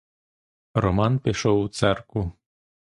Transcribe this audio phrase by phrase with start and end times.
[0.73, 2.31] Роман пішов у церкву.